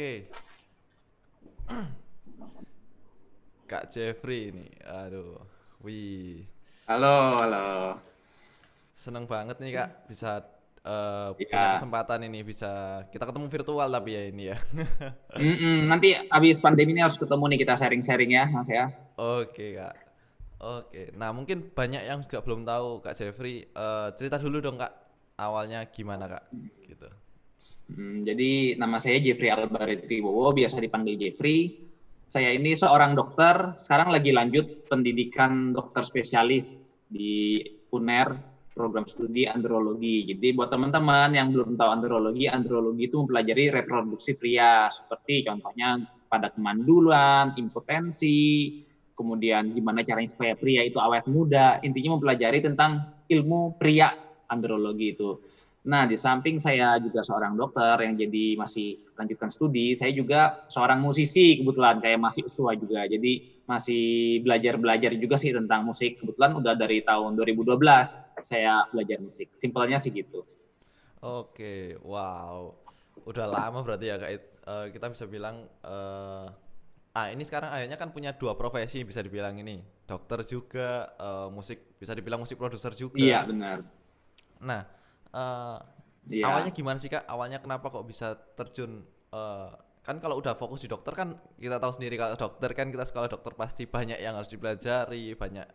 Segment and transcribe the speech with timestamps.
[0.00, 0.24] Oke.
[3.68, 4.64] Kak Jeffrey ini.
[4.80, 5.36] Aduh.
[5.84, 6.48] Wih.
[6.88, 8.00] Halo, halo.
[8.96, 10.40] Seneng banget nih Kak bisa
[10.88, 11.52] uh, Iya.
[11.52, 14.56] punya kesempatan ini bisa kita ketemu virtual tapi ya ini ya.
[15.36, 18.88] Mm-mm, nanti habis pandemi ini harus ketemu nih kita sharing-sharing ya, Mas ya.
[19.20, 20.00] Oke Kak.
[20.64, 21.12] Oke.
[21.12, 23.68] Nah mungkin banyak yang juga belum tahu Kak Jeffrey.
[23.68, 24.96] eh, cerita dulu dong Kak.
[25.36, 26.48] Awalnya gimana Kak?
[26.88, 27.08] Gitu.
[27.90, 31.74] Hmm, jadi nama saya Jeffrey Albaretri Bowo, biasa dipanggil Jeffrey.
[32.30, 37.58] Saya ini seorang dokter, sekarang lagi lanjut pendidikan dokter spesialis di
[37.90, 38.38] UNER,
[38.70, 40.30] program studi andrologi.
[40.30, 45.98] Jadi buat teman-teman yang belum tahu andrologi, andrologi itu mempelajari reproduksi pria, seperti contohnya
[46.30, 48.78] pada kemandulan, impotensi,
[49.18, 51.82] kemudian gimana caranya supaya pria itu awet muda.
[51.82, 54.14] Intinya mempelajari tentang ilmu pria
[54.46, 55.49] andrologi itu.
[55.80, 61.00] Nah, di samping saya juga seorang dokter yang jadi masih lanjutkan studi, saya juga seorang
[61.00, 63.08] musisi kebetulan kayak masih usua juga.
[63.08, 64.04] Jadi masih
[64.44, 66.20] belajar-belajar juga sih tentang musik.
[66.20, 67.80] Kebetulan udah dari tahun 2012
[68.44, 69.48] saya belajar musik.
[69.56, 70.44] Simpelnya sih gitu.
[71.24, 72.76] Oke, wow.
[73.24, 74.30] Udah lama berarti ya Kak.
[74.60, 76.46] Eh, kita bisa bilang eh
[77.10, 79.80] ah ini sekarang akhirnya kan punya dua profesi bisa dibilang ini.
[80.04, 83.16] Dokter juga, eh, musik bisa dibilang musik produser juga.
[83.16, 83.80] Iya, benar.
[84.60, 84.99] Nah,
[85.34, 85.78] eh
[86.30, 86.44] Iya.
[86.46, 87.24] awalnya gimana sih Kak?
[87.26, 89.02] Awalnya kenapa kok bisa terjun
[89.34, 93.04] eh kan kalau udah fokus di dokter kan kita tahu sendiri kalau dokter kan kita
[93.04, 95.66] sekolah dokter pasti banyak yang harus dipelajari, banyak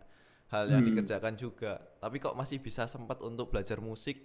[0.53, 0.89] hal yang Hmm.
[0.93, 1.77] dikerjakan juga.
[2.01, 4.17] Tapi kok masih bisa sempat untuk belajar musik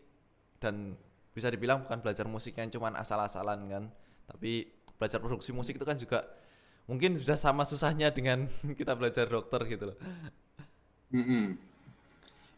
[0.61, 0.97] dan
[1.37, 3.85] bisa dibilang bukan belajar musik yang cuman asal-asalan kan,
[4.27, 4.67] tapi
[4.99, 6.27] belajar produksi musik itu kan juga
[6.91, 9.99] mungkin bisa sama susahnya dengan kita belajar dokter gitu loh.
[11.13, 11.59] Mm-mm.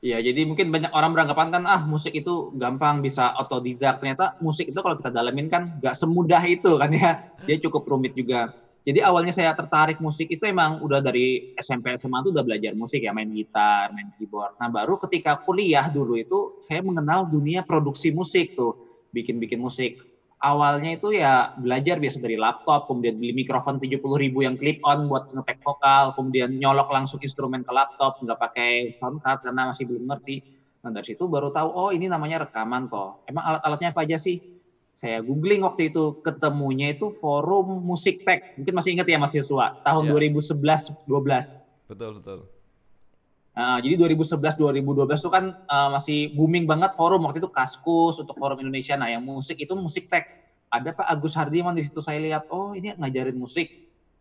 [0.02, 4.02] Iya, jadi mungkin banyak orang beranggapan kan ah musik itu gampang bisa otodidak.
[4.02, 7.10] Ternyata musik itu kalau kita dalamin kan nggak semudah itu kan ya.
[7.46, 8.50] Dia cukup rumit juga.
[8.82, 12.98] Jadi awalnya saya tertarik musik itu emang udah dari SMP SMA tuh udah belajar musik
[13.06, 14.58] ya, main gitar, main keyboard.
[14.58, 18.74] Nah, baru ketika kuliah dulu itu saya mengenal dunia produksi musik tuh,
[19.14, 20.02] bikin-bikin musik.
[20.42, 25.06] Awalnya itu ya belajar biasa dari laptop, kemudian beli mikrofon 70.000 ribu yang clip on
[25.06, 29.86] buat ngetek vokal, kemudian nyolok langsung instrumen ke laptop, nggak pakai sound card karena masih
[29.86, 30.42] belum ngerti.
[30.82, 33.22] Nah dari situ baru tahu, oh ini namanya rekaman toh.
[33.22, 34.42] Emang alat-alatnya apa aja sih?
[34.98, 38.42] Saya googling waktu itu, ketemunya itu forum musik tech.
[38.58, 40.10] Mungkin masih ingat ya Mas Yosua, tahun Iya.
[40.10, 41.62] 2011-12.
[41.86, 42.61] Betul, betul.
[43.52, 48.56] Nah, jadi 2011-2012 itu kan uh, masih booming banget forum waktu itu Kaskus untuk forum
[48.64, 48.96] Indonesia.
[48.96, 50.24] Nah, yang musik itu musik tech.
[50.72, 53.68] Ada Pak Agus Hardiman di situ saya lihat, oh ini ngajarin musik.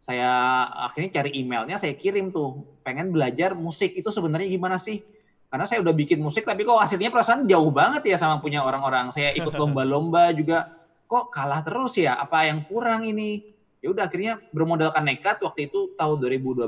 [0.03, 2.67] Saya akhirnya cari emailnya, saya kirim tuh.
[2.83, 4.99] Pengen belajar musik itu sebenarnya gimana sih?
[5.47, 9.15] Karena saya udah bikin musik, tapi kok hasilnya perasaan jauh banget ya sama punya orang-orang.
[9.15, 10.67] Saya ikut lomba-lomba juga,
[11.07, 12.19] kok kalah terus ya?
[12.19, 13.47] Apa yang kurang ini?
[13.79, 16.67] Ya udah akhirnya bermodalkan nekat waktu itu tahun 2012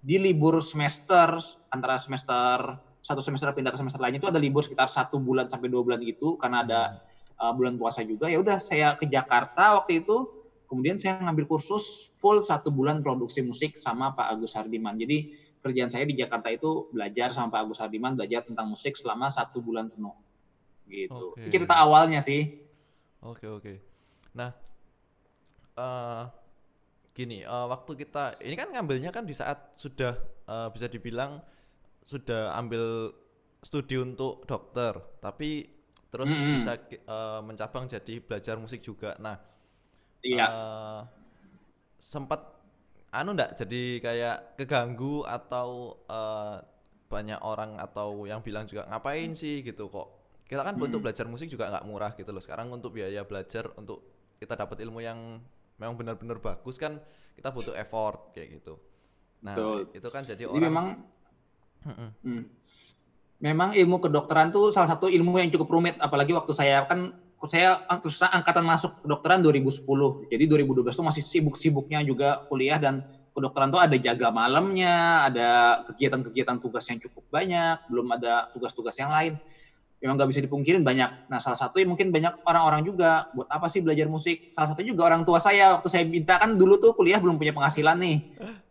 [0.00, 1.36] di libur semester
[1.70, 5.72] antara semester satu semester pindah ke semester lain itu ada libur sekitar satu bulan sampai
[5.72, 6.80] dua bulan gitu karena ada
[7.40, 8.28] uh, bulan puasa juga.
[8.28, 10.28] Ya udah saya ke Jakarta waktu itu
[10.68, 15.00] kemudian saya ngambil kursus full satu bulan produksi musik sama Pak Agus Hardiman.
[15.00, 15.32] Jadi
[15.64, 19.64] kerjaan saya di Jakarta itu belajar sama Pak Agus Hardiman belajar tentang musik selama satu
[19.64, 20.14] bulan penuh.
[20.90, 21.14] Gitu.
[21.14, 21.46] Oke.
[21.46, 22.60] itu cerita awalnya sih.
[23.24, 23.74] Oke oke.
[24.36, 24.50] Nah,
[25.78, 26.24] eh
[27.14, 30.16] gini, eh, waktu kita ini kan ngambilnya kan di saat sudah
[30.48, 31.42] eh, bisa dibilang
[32.10, 32.84] sudah ambil
[33.68, 34.94] studi untuk dokter,
[35.24, 35.50] tapi
[36.12, 36.56] terus Mm-mm.
[36.56, 39.10] bisa eh, mencabang jadi belajar musik juga.
[39.24, 39.36] Nah,
[40.24, 41.00] iya eh,
[42.00, 42.40] sempat
[43.10, 45.68] anu ndak jadi kayak keganggu atau
[46.08, 46.56] eh,
[47.10, 50.08] banyak orang atau yang bilang juga ngapain sih gitu kok
[50.46, 51.04] kita kan untuk Mm.
[51.04, 54.06] belajar musik juga nggak murah gitu loh sekarang untuk biaya belajar untuk
[54.38, 55.18] kita dapat ilmu yang
[55.78, 57.02] memang benar-benar bagus kan
[57.34, 58.78] kita butuh effort kayak gitu
[59.42, 59.90] nah Betul.
[59.94, 60.86] itu kan jadi jadi orang memang.
[61.84, 62.44] Hmm.
[63.40, 67.16] Memang ilmu kedokteran tuh salah satu ilmu yang cukup rumit, apalagi waktu saya kan
[67.48, 69.80] saya terus angkatan masuk kedokteran 2010.
[70.28, 73.00] Jadi 2012 tuh masih sibuk-sibuknya juga kuliah dan
[73.32, 79.08] kedokteran tuh ada jaga malamnya, ada kegiatan-kegiatan tugas yang cukup banyak, belum ada tugas-tugas yang
[79.08, 79.40] lain.
[80.04, 81.28] Memang nggak bisa dipungkirin banyak.
[81.28, 84.48] Nah, salah satu yang mungkin banyak orang-orang juga buat apa sih belajar musik?
[84.52, 87.56] Salah satu juga orang tua saya waktu saya minta kan dulu tuh kuliah belum punya
[87.56, 88.16] penghasilan nih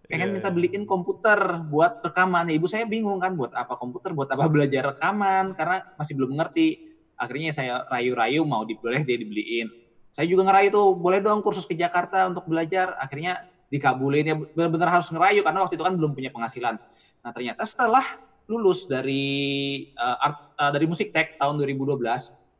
[0.09, 1.37] pengen Iya, minta beliin komputer
[1.69, 2.49] buat rekaman.
[2.49, 6.81] Ibu saya bingung kan buat apa komputer, buat apa belajar rekaman karena masih belum ngerti.
[7.13, 9.69] Akhirnya saya rayu-rayu mau diboleh dia dibeliin.
[10.17, 12.97] Saya juga ngerayu tuh, boleh dong kursus ke Jakarta untuk belajar.
[12.97, 13.37] Akhirnya
[13.69, 16.75] dikabulin ya benar-benar harus ngerayu karena waktu itu kan belum punya penghasilan.
[17.21, 18.01] Nah, ternyata setelah
[18.49, 22.01] lulus dari uh, art, uh, dari musik tech tahun 2012,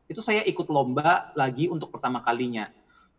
[0.06, 2.70] itu saya ikut lomba lagi untuk pertama kalinya.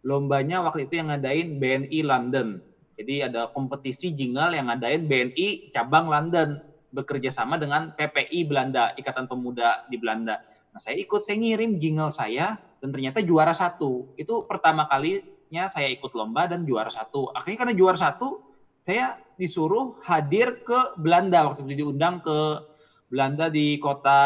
[0.02, 2.58] lombanya waktu itu yang ngadain BNI London.
[3.02, 6.62] Jadi ada kompetisi jingle yang ngadain BNI cabang London
[6.94, 10.38] bekerja sama dengan PPI Belanda, Ikatan Pemuda di Belanda.
[10.70, 14.14] Nah, saya ikut, saya ngirim jingle saya dan ternyata juara satu.
[14.14, 17.34] Itu pertama kalinya saya ikut lomba dan juara satu.
[17.34, 18.38] Akhirnya karena juara satu,
[18.86, 22.62] saya disuruh hadir ke Belanda waktu itu diundang ke
[23.10, 24.20] Belanda di kota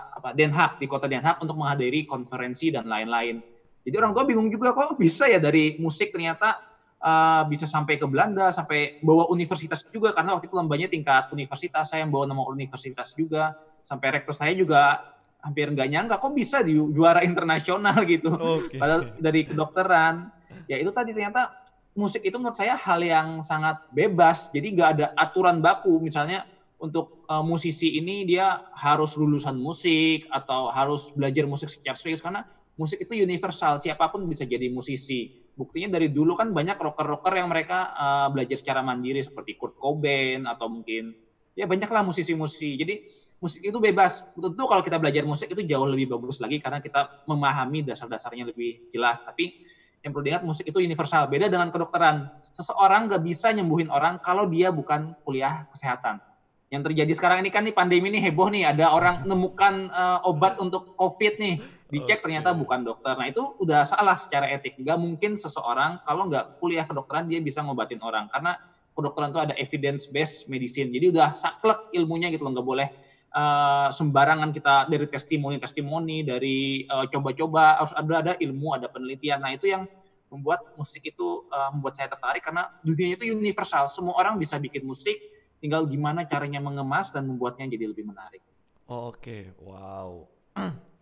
[0.00, 3.38] apa Den Haag di kota Den Haag untuk menghadiri konferensi dan lain-lain.
[3.84, 6.56] Jadi orang tua bingung juga kok bisa ya dari musik ternyata
[7.04, 11.92] uh, bisa sampai ke Belanda sampai bawa universitas juga karena waktu itu lombanya tingkat universitas
[11.92, 13.52] saya yang bawa nama universitas juga.
[13.84, 14.96] Sampai rektor saya juga
[15.44, 18.32] hampir nggak nyangka kok bisa di juara internasional gitu.
[18.32, 18.80] Okay.
[18.80, 20.32] Padahal dari kedokteran.
[20.64, 21.52] Ya itu tadi ternyata
[21.92, 24.48] musik itu menurut saya hal yang sangat bebas.
[24.48, 26.00] Jadi nggak ada aturan baku.
[26.00, 26.48] Misalnya
[26.80, 32.48] untuk uh, musisi ini dia harus lulusan musik atau harus belajar musik secara serius karena
[32.80, 33.76] musik itu universal.
[33.76, 38.58] Siapa pun bisa jadi musisi buktinya dari dulu kan banyak rocker-rocker yang mereka uh, belajar
[38.58, 41.14] secara mandiri seperti Kurt Cobain atau mungkin
[41.54, 42.74] ya banyaklah musisi-musisi.
[42.74, 42.94] Jadi
[43.38, 44.26] musik itu bebas.
[44.34, 48.90] Tentu kalau kita belajar musik itu jauh lebih bagus lagi karena kita memahami dasar-dasarnya lebih
[48.90, 49.22] jelas.
[49.22, 49.62] Tapi
[50.04, 51.30] yang perlu diingat musik itu universal.
[51.30, 52.28] Beda dengan kedokteran.
[52.52, 56.20] Seseorang nggak bisa nyembuhin orang kalau dia bukan kuliah kesehatan.
[56.68, 58.74] Yang terjadi sekarang ini kan nih pandemi ini heboh nih.
[58.74, 61.62] Ada orang nemukan uh, obat untuk covid nih
[61.92, 62.22] dicek okay.
[62.24, 63.12] ternyata bukan dokter.
[63.12, 64.80] Nah itu udah salah secara etik.
[64.80, 68.26] Nggak mungkin seseorang kalau nggak kuliah kedokteran dia bisa ngobatin orang.
[68.32, 68.56] Karena
[68.96, 70.88] kedokteran itu ada evidence based medicine.
[70.88, 72.56] Jadi udah saklek ilmunya gitu loh.
[72.56, 72.88] Nggak boleh
[73.36, 77.64] uh, sembarangan kita dari testimoni testimoni dari coba coba-coba.
[77.84, 79.44] Harus ada ada ilmu ada penelitian.
[79.44, 79.84] Nah itu yang
[80.32, 82.40] membuat musik itu uh, membuat saya tertarik.
[82.40, 83.92] Karena dunianya itu universal.
[83.92, 85.20] Semua orang bisa bikin musik.
[85.60, 88.40] Tinggal gimana caranya mengemas dan membuatnya jadi lebih menarik.
[88.84, 90.28] Oke, wow.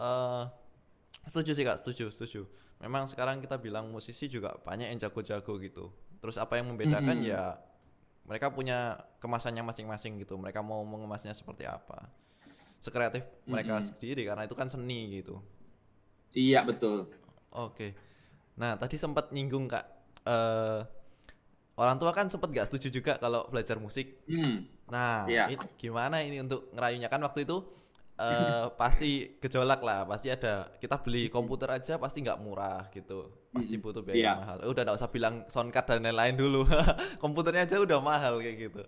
[0.00, 0.48] uh,
[1.28, 2.48] setuju sih kak, setuju, setuju.
[2.80, 5.92] Memang sekarang kita bilang musisi juga banyak yang jago-jago gitu.
[6.24, 7.32] Terus apa yang membedakan mm -hmm.
[7.36, 7.60] ya
[8.24, 10.40] mereka punya kemasannya masing-masing gitu.
[10.40, 12.08] Mereka mau mengemasnya seperti apa.
[12.80, 13.50] Sekreatif mm -hmm.
[13.52, 15.44] mereka sendiri karena itu kan seni gitu.
[16.32, 17.12] Iya betul.
[17.52, 17.92] Oke.
[18.56, 19.84] Nah tadi sempat nyinggung kak.
[20.24, 20.84] Uh,
[21.80, 24.20] orang tua kan sempet gak setuju juga kalau belajar musik.
[24.28, 24.68] Hmm.
[24.92, 25.48] Nah, yeah.
[25.48, 27.64] ini, gimana ini untuk ngerayunya kan waktu itu
[28.20, 33.80] uh, pasti gejolak lah, pasti ada kita beli komputer aja pasti nggak murah gitu, pasti
[33.80, 34.36] butuh biaya yeah.
[34.36, 34.56] mahal.
[34.68, 36.68] Udah gak usah bilang soundcard dan lain-lain dulu,
[37.24, 38.82] komputernya aja udah mahal kayak gitu.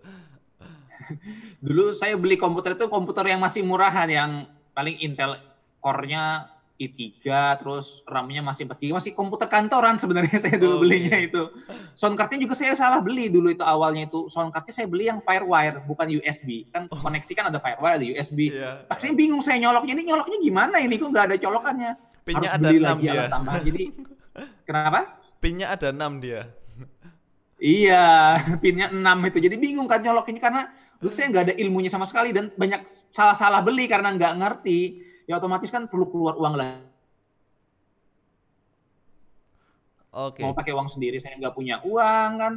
[1.67, 4.31] Dulu saya beli komputer itu komputer yang masih murahan, yang
[4.71, 5.35] paling Intel
[5.83, 6.47] core-nya
[6.81, 7.29] i3
[7.61, 11.29] terus RAM-nya masih 4 GB masih komputer kantoran sebenarnya saya dulu oh, belinya iya.
[11.29, 11.43] itu.
[11.93, 14.27] Soundcardnya juga saya salah beli dulu itu awalnya itu.
[14.33, 16.67] Soundcardnya saya beli yang Firewire bukan USB.
[16.73, 16.99] Kan oh.
[16.99, 18.51] koneksi kan ada Firewire ada USB.
[18.51, 21.93] Yeah, Akhirnya bingung saya nyoloknya ini nyoloknya gimana ini kok nggak ada colokannya.
[22.23, 23.13] Pinnya Harus ada beli lagi dia.
[23.13, 23.61] alat tambahan.
[23.67, 23.85] Jadi
[24.69, 25.01] kenapa?
[25.43, 26.43] Pinnya ada 6 dia.
[27.59, 28.07] iya,
[28.63, 29.39] pinnya 6 itu.
[29.43, 30.71] Jadi bingung kan nyolok ini karena
[31.03, 35.03] dulu saya nggak ada ilmunya sama sekali dan banyak salah-salah beli karena nggak ngerti
[35.33, 36.85] ya otomatis kan perlu keluar uang lagi.
[40.13, 40.37] Oke.
[40.37, 40.43] Okay.
[40.45, 42.55] Mau pakai uang sendiri saya nggak punya uang kan.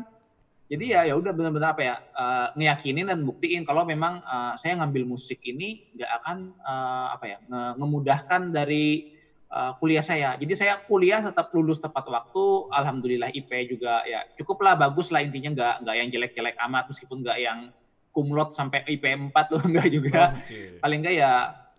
[0.68, 4.76] Jadi ya ya udah benar-benar apa ya uh, ngeyakinin dan buktiin kalau memang uh, saya
[4.82, 9.16] ngambil musik ini nggak akan uh, apa ya nge ngemudahkan dari
[9.56, 10.36] uh, kuliah saya.
[10.36, 12.68] Jadi saya kuliah tetap lulus tepat waktu.
[12.76, 17.40] Alhamdulillah IP juga ya cukuplah bagus lah intinya nggak nggak yang jelek-jelek amat meskipun nggak
[17.40, 17.72] yang
[18.12, 20.36] kumlot sampai IP 4 tuh enggak juga.
[20.44, 20.82] Okay.
[20.84, 21.32] Paling enggak ya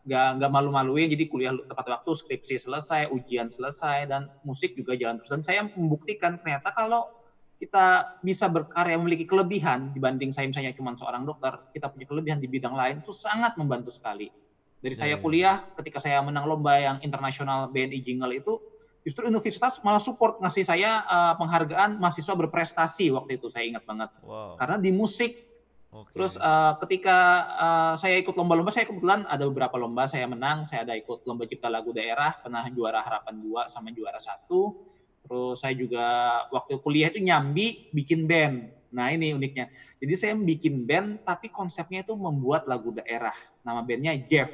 [0.07, 5.19] nggak nggak malu-maluin jadi kuliah tepat waktu skripsi selesai ujian selesai dan musik juga jalan
[5.19, 7.11] terus dan saya membuktikan ternyata kalau
[7.59, 12.47] kita bisa berkarya memiliki kelebihan dibanding saya misalnya cuma seorang dokter kita punya kelebihan di
[12.47, 14.31] bidang lain itu sangat membantu sekali
[14.79, 15.25] dari saya iya, iya.
[15.25, 18.61] kuliah ketika saya menang lomba yang internasional BNI Jingle itu
[19.03, 24.11] justru universitas malah support ngasih saya uh, penghargaan mahasiswa berprestasi waktu itu saya ingat banget
[24.23, 24.59] wow.
[24.59, 25.46] karena di musik
[25.97, 26.13] Okay.
[26.13, 27.19] Terus uh, ketika
[27.57, 30.69] uh, saya ikut lomba-lomba, saya kebetulan ada beberapa lomba saya menang.
[30.69, 34.77] Saya ada ikut lomba cipta lagu daerah, pernah juara harapan dua sama juara satu.
[35.25, 36.05] Terus saya juga
[36.53, 38.69] waktu kuliah itu nyambi bikin band.
[38.93, 39.73] Nah ini uniknya.
[39.97, 43.35] Jadi saya bikin band, tapi konsepnya itu membuat lagu daerah.
[43.65, 44.53] Nama bandnya Jeff.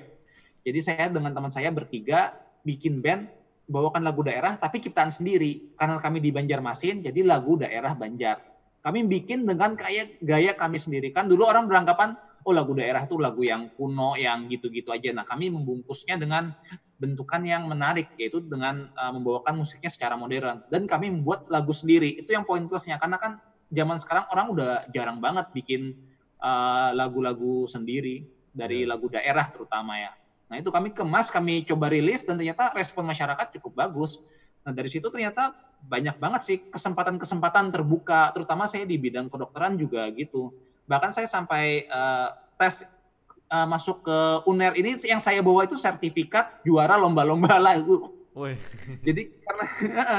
[0.63, 3.27] Jadi saya dengan teman saya bertiga bikin band,
[3.67, 5.75] bawakan lagu daerah, tapi ciptaan sendiri.
[5.75, 8.52] Karena kami di Banjarmasin, jadi lagu daerah Banjar
[8.83, 11.15] kami bikin dengan kayak gaya kami sendiri.
[11.15, 15.15] Kan dulu orang beranggapan, oh lagu daerah itu lagu yang kuno, yang gitu-gitu aja.
[15.15, 16.51] Nah kami membungkusnya dengan
[16.99, 20.67] bentukan yang menarik, yaitu dengan uh, membawakan musiknya secara modern.
[20.67, 22.19] Dan kami membuat lagu sendiri.
[22.19, 22.99] Itu yang poin plusnya.
[22.99, 23.39] Karena kan
[23.71, 25.95] zaman sekarang orang udah jarang banget bikin
[26.43, 28.91] uh, lagu-lagu uh, sendiri dari ya.
[28.99, 30.11] lagu daerah terutama ya.
[30.51, 34.19] Nah itu kami kemas, kami coba rilis dan ternyata respon masyarakat cukup bagus.
[34.62, 40.07] Nah dari situ ternyata banyak banget sih kesempatan-kesempatan terbuka, terutama saya di bidang kedokteran juga
[40.14, 40.54] gitu.
[40.87, 42.87] Bahkan saya sampai uh, tes
[43.50, 47.99] uh, masuk ke UNER ini yang saya bawa itu sertifikat juara lomba-lomba lah itu.
[49.04, 49.64] Jadi karena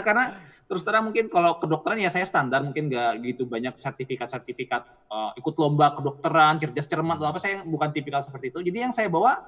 [0.05, 0.25] karena
[0.67, 5.55] terus terang mungkin kalau kedokteran ya saya standar mungkin nggak gitu banyak sertifikat-sertifikat uh, ikut
[5.59, 8.59] lomba kedokteran cerdas cermat atau apa saya bukan tipikal seperti itu.
[8.71, 9.41] Jadi yang saya bawa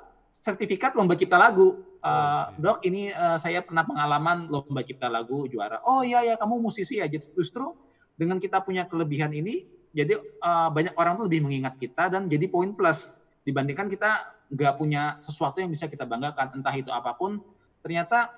[0.45, 1.81] sertifikat lomba cipta lagu.
[2.05, 2.61] Uh, okay.
[2.61, 5.81] Dok, ini uh, saya pernah pengalaman lomba cipta lagu juara.
[5.81, 7.09] Oh iya ya, kamu musisi ya.
[7.09, 7.73] Justru
[8.13, 9.65] dengan kita punya kelebihan ini,
[9.97, 14.77] jadi uh, banyak orang tuh lebih mengingat kita dan jadi poin plus dibandingkan kita nggak
[14.77, 17.41] punya sesuatu yang bisa kita banggakan, entah itu apa pun.
[17.81, 18.29] Ternyata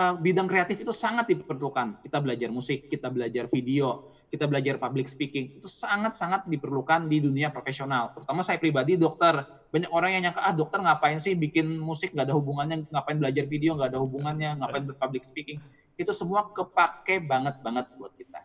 [0.00, 2.00] uh, bidang kreatif itu sangat diperlukan.
[2.00, 7.48] Kita belajar musik, kita belajar video, kita belajar public speaking itu sangat-sangat diperlukan di dunia
[7.48, 8.12] profesional.
[8.12, 9.44] Terutama saya pribadi dokter.
[9.68, 13.44] Banyak orang yang nyangka ah dokter ngapain sih bikin musik nggak ada hubungannya, ngapain belajar
[13.44, 15.60] video nggak ada hubungannya, ngapain public speaking.
[15.96, 18.40] Itu semua kepake banget banget buat kita.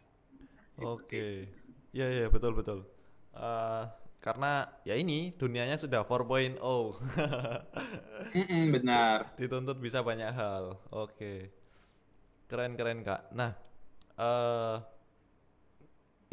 [0.84, 1.34] Oke, okay.
[1.96, 2.80] ya ya betul betul.
[3.32, 3.88] Uh,
[4.24, 6.60] karena ya ini dunianya sudah 4.0.
[6.60, 9.36] mm -mm, benar.
[9.36, 10.80] Dituntut bisa banyak hal.
[10.92, 11.12] Oke.
[11.12, 11.40] Okay.
[12.48, 13.32] Keren keren Kak.
[13.36, 13.52] Nah,
[14.20, 14.80] uh,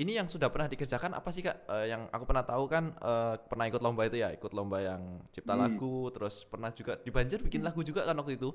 [0.01, 1.69] ini yang sudah pernah dikerjakan apa sih kak?
[1.69, 5.21] Uh, yang aku pernah tahu kan uh, pernah ikut lomba itu ya, ikut lomba yang
[5.29, 5.61] cipta hmm.
[5.61, 8.49] lagu, terus pernah juga di Banjar bikin lagu juga kan waktu itu.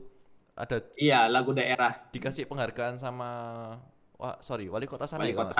[0.58, 0.82] Ada.
[0.98, 2.10] Iya lagu daerah.
[2.10, 3.30] Dikasih penghargaan sama,
[4.18, 5.22] wah sorry wali kota sana.
[5.22, 5.54] Wali ya, kota.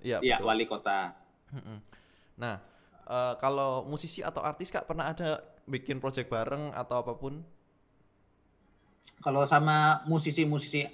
[0.00, 0.18] Iya.
[0.24, 1.12] Iya wali kota.
[2.40, 2.56] Nah
[3.04, 7.44] uh, kalau musisi atau artis kak pernah ada bikin project bareng atau apa pun?
[9.20, 10.86] Kalau sama musisi-musisi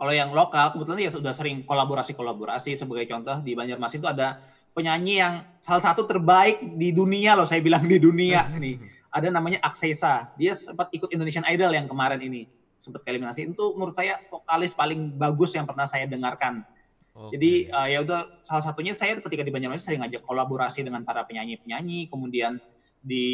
[0.00, 4.40] kalau yang lokal kebetulan ya sudah sering kolaborasi-kolaborasi sebagai contoh di Banjarmasin itu ada
[4.72, 8.80] penyanyi yang salah satu terbaik di dunia loh saya bilang di dunia nih.
[9.12, 10.32] Ada namanya Aksesa.
[10.40, 12.48] Dia sempat ikut Indonesian Idol yang kemarin ini
[12.80, 13.44] sempat eliminasi.
[13.44, 16.64] Itu menurut saya vokalis paling bagus yang pernah saya dengarkan.
[17.12, 17.36] Okay.
[17.36, 21.28] Jadi uh, ya udah salah satunya saya ketika di Banjarmasin sering ngajak kolaborasi dengan para
[21.28, 22.56] penyanyi-penyanyi, kemudian
[23.04, 23.26] di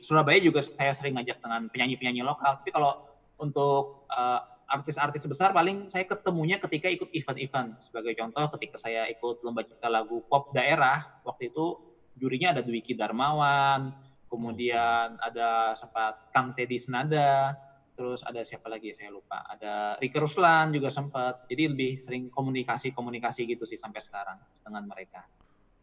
[0.00, 2.64] Surabaya juga saya sering ngajak dengan penyanyi-penyanyi lokal.
[2.64, 3.04] Tapi kalau
[3.36, 7.82] untuk uh, artis-artis besar paling saya ketemunya ketika ikut event-event.
[7.82, 11.74] Sebagai contoh ketika saya ikut lomba cipta lagu pop daerah, waktu itu
[12.14, 13.90] jurinya ada Dwiki Darmawan,
[14.30, 17.58] kemudian ada sempat Kang Teddy Senada,
[17.98, 21.50] terus ada siapa lagi saya lupa, ada Rika Ruslan juga sempat.
[21.50, 25.26] Jadi lebih sering komunikasi-komunikasi gitu sih sampai sekarang dengan mereka.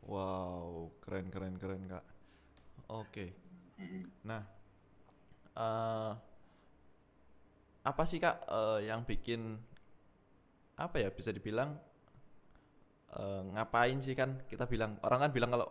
[0.08, 2.06] Wow, keren keren keren kak.
[2.88, 3.12] Oke.
[3.12, 3.30] Okay.
[4.24, 4.42] Nah,
[5.60, 6.16] uh,
[7.88, 9.56] apa sih kak uh, yang bikin
[10.76, 11.80] apa ya bisa dibilang
[13.16, 14.44] uh, ngapain sih kan?
[14.52, 15.68] Kita bilang orang kan bilang kalau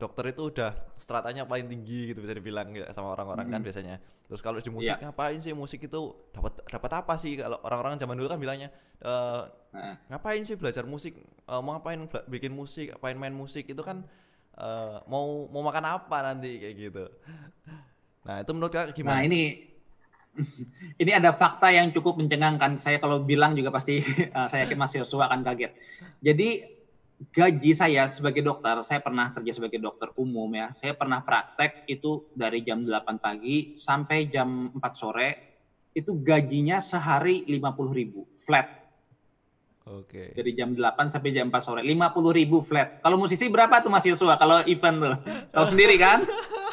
[0.00, 3.54] dokter itu udah stratanya paling tinggi gitu bisa dibilang ya sama orang-orang kan hmm.
[3.60, 3.94] kan biasanya.
[4.30, 5.10] Terus kalau di musik yeah.
[5.10, 6.00] ngapain sih musik itu
[6.32, 7.36] dapat dapat apa sih?
[7.36, 9.12] Kalau orang-orang zaman dulu kan bilangnya e,
[9.76, 9.98] nah.
[10.08, 11.20] ngapain sih belajar musik?
[11.20, 12.00] E, mau ngapain
[12.32, 13.68] bikin musik ngapain main musik?
[13.68, 14.08] Itu kan
[14.56, 14.68] e,
[15.04, 16.64] mau mau makan apa nanti?
[16.64, 17.04] Kayak gitu.
[18.24, 19.20] Nah itu menurut kak gimana?
[19.20, 19.69] Nah ini
[21.02, 22.78] ini ada fakta yang cukup mencengangkan.
[22.78, 25.72] Saya kalau bilang juga pasti uh, saya yakin Mas Yosua akan kaget.
[26.22, 26.48] Jadi
[27.20, 30.72] gaji saya sebagai dokter, saya pernah kerja sebagai dokter umum ya.
[30.72, 35.30] Saya pernah praktek itu dari jam 8 pagi sampai jam 4 sore.
[35.90, 38.80] Itu gajinya sehari 50 ribu flat.
[39.90, 40.30] Oke.
[40.32, 40.38] Okay.
[40.38, 41.80] Dari jam 8 sampai jam 4 sore.
[41.82, 43.02] 50 ribu flat.
[43.02, 45.16] Kalau musisi berapa tuh Mas Yosua kalau event tuh?
[45.50, 46.22] Tahu sendiri kan?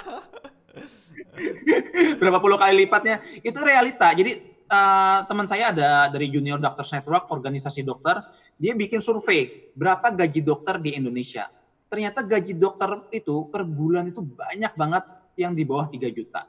[2.20, 3.22] berapa puluh kali lipatnya?
[3.42, 4.12] Itu realita.
[4.14, 8.20] Jadi uh, teman saya ada dari Junior Doctors Network organisasi dokter.
[8.58, 11.48] Dia bikin survei berapa gaji dokter di Indonesia.
[11.88, 15.04] Ternyata gaji dokter itu per bulan itu banyak banget
[15.40, 16.44] yang di bawah 3 juta.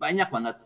[0.00, 0.56] Banyak banget.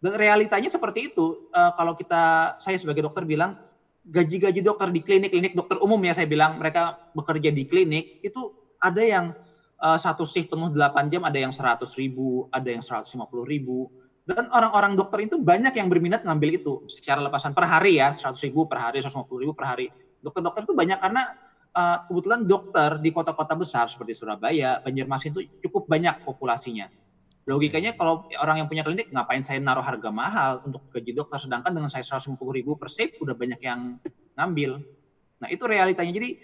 [0.00, 1.50] Dan realitanya seperti itu.
[1.52, 3.58] Uh, kalau kita saya sebagai dokter bilang
[4.04, 6.56] gaji-gaji dokter di klinik-klinik dokter umum ya saya bilang.
[6.56, 9.26] Mereka bekerja di klinik itu ada yang
[9.84, 13.92] uh, satu shift penuh 8 jam ada yang 100 ribu, ada yang 150 ribu.
[14.24, 18.40] Dan orang-orang dokter itu banyak yang berminat ngambil itu secara lepasan per hari ya, 100
[18.48, 19.92] ribu per hari, 150 ribu per hari.
[20.24, 21.36] Dokter-dokter itu banyak karena
[21.76, 26.88] uh, kebetulan dokter di kota-kota besar seperti Surabaya, Banjarmasin itu cukup banyak populasinya.
[27.44, 31.76] Logikanya kalau orang yang punya klinik ngapain saya naruh harga mahal untuk gaji dokter sedangkan
[31.76, 34.00] dengan saya 150 ribu per shift udah banyak yang
[34.32, 34.80] ngambil.
[35.44, 36.08] Nah itu realitanya.
[36.16, 36.40] Jadi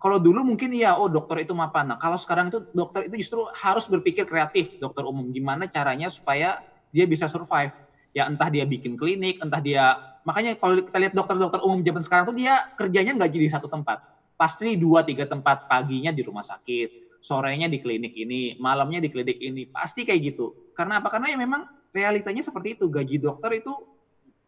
[0.00, 1.92] kalau dulu mungkin ya, oh dokter itu mapan.
[1.94, 5.28] Nah, kalau sekarang itu dokter itu justru harus berpikir kreatif, dokter umum.
[5.30, 6.56] Gimana caranya supaya
[6.90, 7.72] dia bisa survive?
[8.16, 9.94] Ya entah dia bikin klinik, entah dia
[10.26, 14.00] makanya kalau kita lihat dokter-dokter umum zaman sekarang tuh dia kerjanya nggak jadi satu tempat.
[14.40, 19.36] Pasti dua tiga tempat paginya di rumah sakit, sorenya di klinik ini, malamnya di klinik
[19.38, 19.68] ini.
[19.68, 20.56] Pasti kayak gitu.
[20.74, 21.12] Karena apa?
[21.12, 22.88] Karena ya memang realitanya seperti itu.
[22.88, 23.72] Gaji dokter itu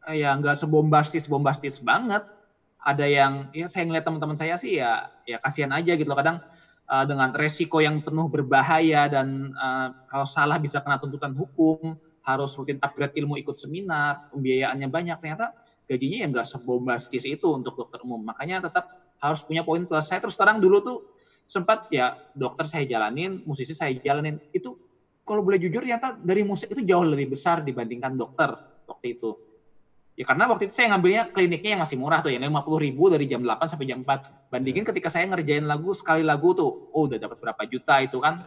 [0.08, 2.22] eh, ya nggak sebombastis bombastis banget.
[2.82, 6.42] Ada yang ya saya ngeliat teman-teman saya sih ya ya kasihan aja gitu loh kadang
[6.90, 11.94] uh, dengan resiko yang penuh berbahaya dan uh, kalau salah bisa kena tuntutan hukum,
[12.26, 15.54] harus rutin upgrade ilmu ikut seminar, pembiayaannya banyak ternyata
[15.86, 18.22] gajinya ya nggak sebombastis itu untuk dokter umum.
[18.22, 18.90] Makanya tetap
[19.22, 20.06] harus punya poin plus.
[20.06, 20.98] Saya terus terang dulu tuh
[21.46, 24.38] sempat ya dokter saya jalanin, musisi saya jalanin.
[24.50, 24.78] Itu
[25.22, 28.54] kalau boleh jujur ternyata dari musik itu jauh lebih besar dibandingkan dokter
[28.86, 29.34] waktu itu.
[30.12, 33.24] Ya karena waktu itu saya ngambilnya kliniknya yang masih murah tuh ya, 50 ribu dari
[33.24, 34.28] jam 8 sampai jam 4.
[34.52, 38.44] Bandingin ketika saya ngerjain lagu, sekali lagu tuh, oh udah dapat berapa juta itu kan.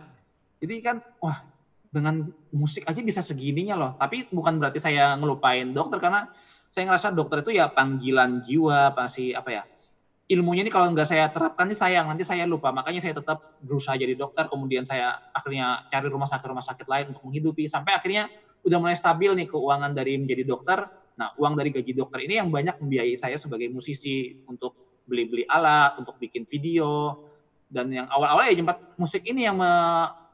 [0.61, 1.41] Jadi kan, wah
[1.89, 3.91] dengan musik aja bisa segininya loh.
[3.97, 6.29] Tapi bukan berarti saya ngelupain dokter, karena
[6.69, 9.63] saya ngerasa dokter itu ya panggilan jiwa, pasti apa ya,
[10.29, 13.93] ilmunya ini kalau nggak saya terapkan ini sayang nanti saya lupa makanya saya tetap berusaha
[13.93, 18.33] jadi dokter kemudian saya akhirnya cari rumah sakit rumah sakit lain untuk menghidupi sampai akhirnya
[18.65, 22.51] udah mulai stabil nih keuangan dari menjadi dokter nah uang dari gaji dokter ini yang
[22.51, 27.23] banyak membiayai saya sebagai musisi untuk beli-beli alat untuk bikin video
[27.71, 29.71] dan yang awal-awal ya jempat musik ini yang me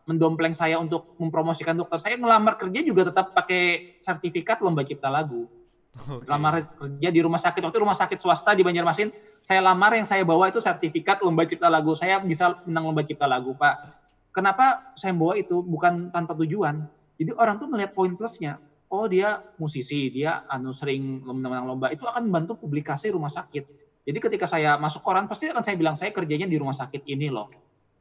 [0.02, 5.46] mendompleng saya untuk mempromosikan dokter saya ngelamar kerja juga tetap pakai sertifikat lomba cipta lagu
[5.92, 6.24] Okay.
[6.24, 9.12] Lamar kerja di rumah sakit waktu rumah sakit swasta di Banjarmasin.
[9.44, 11.92] Saya lamar yang saya bawa itu sertifikat lomba cipta lagu.
[12.00, 14.00] Saya bisa menang lomba cipta lagu, Pak.
[14.32, 16.88] Kenapa saya bawa itu bukan tanpa tujuan?
[17.20, 18.64] Jadi orang tuh melihat poin plusnya.
[18.92, 23.64] Oh dia musisi, dia anu sering menang lomba itu akan membantu publikasi rumah sakit.
[24.04, 27.32] Jadi ketika saya masuk koran pasti akan saya bilang saya kerjanya di rumah sakit ini
[27.32, 27.48] loh.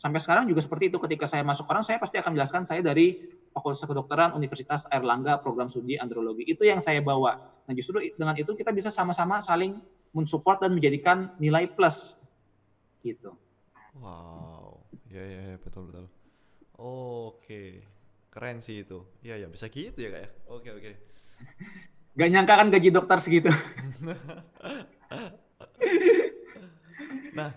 [0.01, 0.97] Sampai sekarang juga seperti itu.
[0.97, 3.21] Ketika saya masuk koran saya pasti akan menjelaskan saya dari
[3.53, 6.49] Fakultas Kedokteran Universitas Airlangga Program Studi Andrologi.
[6.49, 7.37] Itu yang saya bawa.
[7.69, 9.77] Nah, justru dengan itu kita bisa sama-sama saling
[10.17, 12.17] mensupport dan menjadikan nilai plus.
[13.05, 13.31] Gitu.
[14.01, 14.83] Wow.
[15.13, 16.07] Ya ya, ya betul betul.
[16.81, 17.85] Oke.
[18.31, 19.03] Keren sih itu.
[19.27, 20.31] Iya ya, bisa gitu ya, Kak ya.
[20.47, 20.93] Oke, oke.
[22.19, 23.51] Gak nyangka kan gaji dokter segitu.
[27.39, 27.55] nah,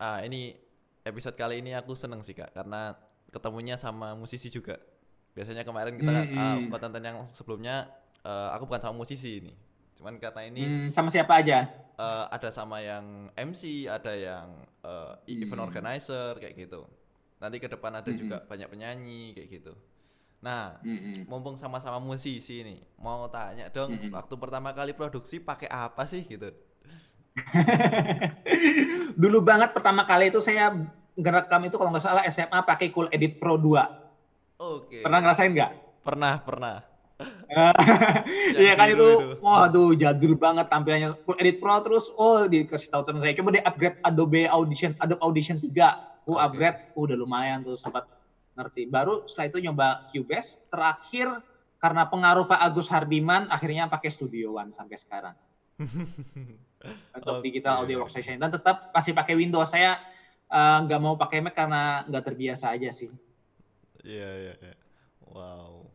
[0.00, 0.56] ah ini
[1.04, 2.96] episode kali ini aku seneng sih Kak karena
[3.30, 4.76] ketemunya sama musisi juga
[5.32, 6.66] biasanya kemarin kita mm -hmm.
[6.74, 7.86] uh, konten yang sebelumnya
[8.26, 9.54] uh, aku bukan sama musisi ini
[10.00, 11.68] cuman karena ini mm, sama siapa aja
[12.00, 14.48] uh, ada sama yang MC ada yang
[14.80, 15.44] uh, mm.
[15.44, 16.88] event organizer kayak gitu
[17.40, 18.20] nanti ke depan ada mm -hmm.
[18.20, 19.72] juga banyak penyanyi kayak gitu
[20.40, 21.16] nah mm -hmm.
[21.28, 24.10] mumpung sama-sama musisi ini mau tanya dong mm -hmm.
[24.16, 26.48] waktu pertama kali produksi pakai apa sih gitu
[29.20, 30.72] dulu banget pertama kali itu saya
[31.14, 34.00] ngerekam itu kalau nggak salah SMA pakai Cool Edit Pro 2
[34.60, 35.00] Oke.
[35.00, 35.00] Okay.
[35.00, 35.72] Pernah ngerasain nggak?
[36.04, 36.76] Pernah, pernah.
[38.60, 41.16] Iya kan itu, itu, waduh jadul banget tampilannya.
[41.40, 45.56] Edit Pro terus, oh dikasih tahu sama saya, coba di upgrade Adobe Audition, Adobe Audition
[45.60, 45.68] 3.
[46.28, 46.44] Gue okay.
[46.44, 48.04] upgrade, oh, udah lumayan tuh sempat
[48.60, 48.84] ngerti.
[48.86, 51.40] Baru setelah itu nyoba Cubase, terakhir
[51.80, 55.36] karena pengaruh Pak Agus Hardiman, akhirnya pakai Studio One sampai sekarang.
[57.16, 57.44] Untuk okay.
[57.44, 59.72] digital audio workstation dan tetap masih pakai Windows.
[59.72, 60.00] Saya
[60.48, 63.08] eh, nggak uh, mau pakai Mac karena nggak terbiasa aja sih.
[64.04, 64.76] Iya iya iya.
[65.28, 65.88] Wow.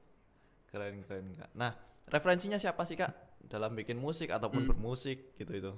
[0.69, 1.53] Keren keren Kak.
[1.57, 1.73] Nah,
[2.09, 3.13] referensinya siapa sih Kak
[3.45, 4.69] dalam bikin musik ataupun hmm.
[4.73, 5.73] bermusik gitu itu?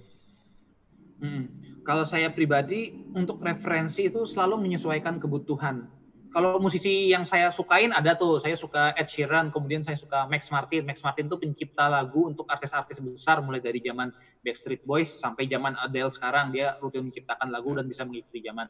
[1.17, 1.49] Hmm.
[1.81, 5.89] Kalau saya pribadi untuk referensi itu selalu menyesuaikan kebutuhan.
[6.33, 10.51] Kalau musisi yang saya sukain ada tuh, saya suka Ed Sheeran, kemudian saya suka Max
[10.51, 10.83] Martin.
[10.83, 14.11] Max Martin tuh pencipta lagu untuk artis-artis besar mulai dari zaman
[14.43, 18.67] Backstreet Boys sampai zaman Adele sekarang dia rutin menciptakan lagu dan bisa mengikuti zaman.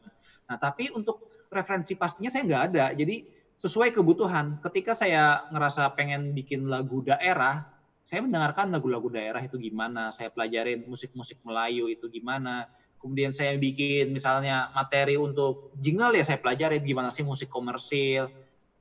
[0.48, 2.84] Nah, tapi untuk referensi pastinya saya nggak ada.
[2.94, 3.16] Jadi
[3.58, 4.62] sesuai kebutuhan.
[4.62, 7.66] Ketika saya ngerasa pengen bikin lagu daerah,
[8.06, 12.70] saya mendengarkan lagu-lagu daerah itu gimana, saya pelajarin musik-musik Melayu itu gimana.
[12.98, 18.26] Kemudian saya bikin misalnya materi untuk jingle ya saya pelajarin gimana sih musik komersil.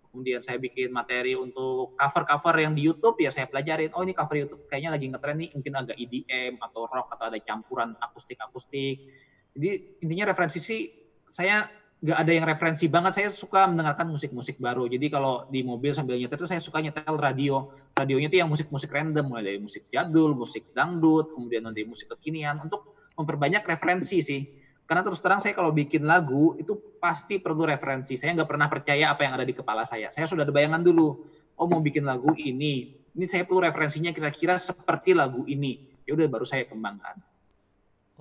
[0.09, 3.93] Kemudian saya bikin materi untuk cover-cover yang di YouTube ya saya pelajarin.
[3.93, 7.37] Oh ini cover YouTube kayaknya lagi ngetren nih mungkin agak EDM atau rock atau ada
[7.37, 9.05] campuran akustik-akustik.
[9.53, 9.69] Jadi
[10.01, 10.81] intinya referensi sih
[11.29, 11.69] saya
[12.01, 13.21] nggak ada yang referensi banget.
[13.21, 14.89] Saya suka mendengarkan musik-musik baru.
[14.89, 17.69] Jadi kalau di mobil sambil nyetir itu saya suka nyetel radio.
[17.93, 22.61] Radionya itu yang musik-musik random, mulai dari musik jadul, musik dangdut, kemudian nanti musik kekinian
[22.61, 24.41] untuk memperbanyak referensi sih.
[24.87, 28.15] Karena terus terang saya kalau bikin lagu itu pasti perlu referensi.
[28.15, 30.13] Saya nggak pernah percaya apa yang ada di kepala saya.
[30.15, 31.27] Saya sudah ada bayangan dulu.
[31.57, 35.81] Oh mau bikin lagu ini, ini saya perlu referensinya kira-kira seperti lagu ini.
[36.07, 37.19] Ya udah baru saya kembangkan.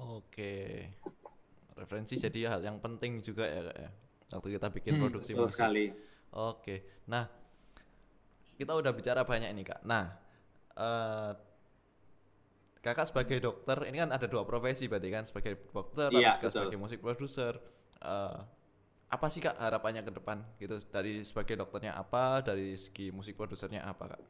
[0.01, 0.91] Oke
[1.77, 3.91] referensi jadi hal yang penting juga ya kak ya
[4.33, 5.55] waktu kita bikin hmm, produksi musik.
[5.55, 5.87] sekali.
[6.37, 7.31] Oke, nah
[8.59, 9.87] kita udah bicara banyak ini kak.
[9.87, 10.11] Nah
[10.75, 11.31] uh,
[12.87, 16.79] kakak sebagai dokter ini kan ada dua profesi berarti kan sebagai dokter iya, juga sebagai
[16.79, 17.59] musik produser.
[17.99, 18.47] Uh,
[19.07, 23.83] apa sih kak harapannya ke depan gitu dari sebagai dokternya apa dari segi musik produsernya
[23.83, 24.23] apa kak?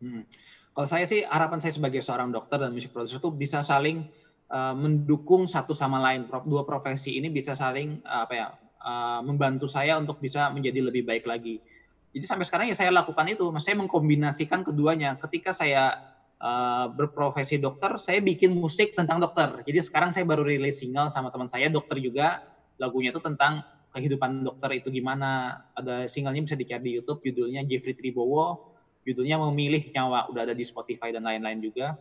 [0.00, 0.24] Hmm.
[0.72, 4.08] Kalau saya sih harapan saya sebagai seorang dokter dan musik producer itu bisa saling
[4.48, 6.24] uh, mendukung satu sama lain.
[6.48, 8.48] Dua profesi ini bisa saling uh, apa ya
[8.80, 11.60] uh, membantu saya untuk bisa menjadi lebih baik lagi.
[12.14, 15.20] Jadi sampai sekarang ya saya lakukan itu, saya mengkombinasikan keduanya.
[15.20, 15.92] Ketika saya
[16.42, 19.62] uh, berprofesi dokter, saya bikin musik tentang dokter.
[19.66, 22.42] Jadi sekarang saya baru rilis single sama teman saya dokter juga,
[22.78, 23.62] lagunya itu tentang
[23.94, 25.62] kehidupan dokter itu gimana.
[25.74, 30.64] Ada singlenya bisa dicari di YouTube, judulnya Jeffrey Tribowo, judulnya Memilih Nyawa, udah ada di
[30.66, 31.98] Spotify dan lain-lain juga.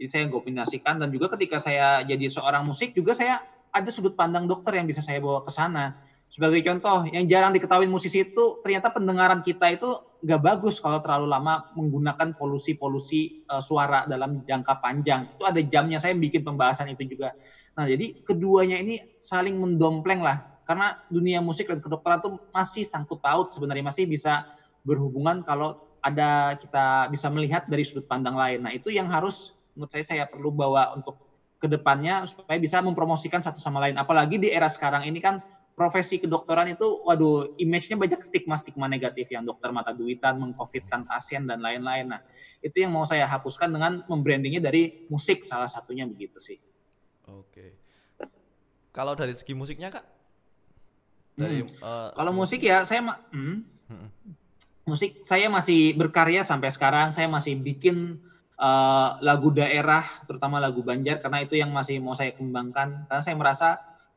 [0.00, 4.48] Jadi saya kombinasikan dan juga ketika saya jadi seorang musik juga saya ada sudut pandang
[4.48, 6.00] dokter yang bisa saya bawa ke sana.
[6.30, 11.26] Sebagai contoh, yang jarang diketahui musisi itu ternyata pendengaran kita itu nggak bagus kalau terlalu
[11.26, 15.26] lama menggunakan polusi-polusi uh, suara dalam jangka panjang.
[15.34, 17.34] Itu ada jamnya saya bikin pembahasan itu juga.
[17.74, 23.18] Nah, jadi keduanya ini saling mendompleng lah karena dunia musik dan kedokteran itu masih sangkut
[23.18, 24.46] paut sebenarnya masih bisa
[24.86, 28.62] berhubungan kalau ada kita bisa melihat dari sudut pandang lain.
[28.62, 31.18] Nah, itu yang harus menurut saya saya perlu bawa untuk
[31.58, 33.98] ke depannya supaya bisa mempromosikan satu sama lain.
[33.98, 35.42] Apalagi di era sekarang ini kan
[35.80, 41.64] profesi kedokteran itu, waduh, image-nya banyak stigma-stigma negatif yang dokter mata duitan, mengcovidkan pasien dan
[41.64, 42.12] lain-lain.
[42.12, 42.20] Nah,
[42.60, 46.60] itu yang mau saya hapuskan dengan membrandingnya dari musik salah satunya begitu sih.
[47.32, 47.80] Oke.
[48.92, 50.04] Kalau dari segi musiknya kak,
[51.40, 51.80] dari hmm.
[51.80, 53.00] uh, kalau musik ya saya
[53.32, 54.08] hmm, hmm.
[54.84, 58.20] musik saya masih berkarya sampai sekarang saya masih bikin
[58.60, 63.36] uh, lagu daerah terutama lagu Banjar karena itu yang masih mau saya kembangkan karena saya
[63.40, 63.68] merasa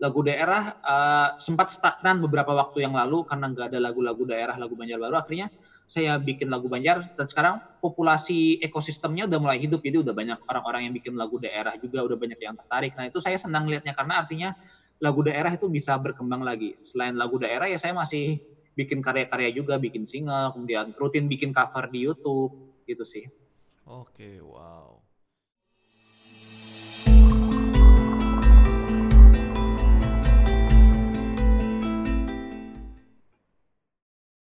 [0.02, 4.74] lagu daerah uh, sempat stagnan beberapa waktu yang lalu karena nggak ada lagu-lagu daerah lagu
[4.74, 5.54] Banjar baru akhirnya
[5.86, 10.90] saya bikin lagu Banjar dan sekarang populasi ekosistemnya udah mulai hidup jadi udah banyak orang-orang
[10.90, 14.24] yang bikin lagu daerah juga udah banyak yang tertarik nah itu saya senang lihatnya karena
[14.24, 14.50] artinya
[15.04, 16.80] lagu daerah itu bisa berkembang lagi.
[16.84, 18.40] Selain lagu daerah ya saya masih
[18.78, 22.56] bikin karya-karya juga, bikin single, kemudian rutin bikin cover di YouTube
[22.88, 23.28] gitu sih.
[23.86, 25.03] Oke, wow.